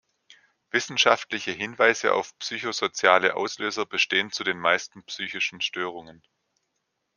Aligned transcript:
Wissenschaftliche 0.71 1.51
Hinweise 1.51 2.15
auf 2.15 2.35
psychosoziale 2.39 3.35
Auslöser 3.35 3.85
bestehen 3.85 4.31
zu 4.31 4.43
den 4.43 4.57
meisten 4.57 5.03
psychischen 5.03 5.61
Störungen. 5.61 6.23